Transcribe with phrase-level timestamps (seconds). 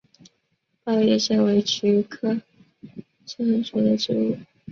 [0.83, 2.41] 苞叶蓟为菊科
[3.27, 4.35] 蓟属的植物。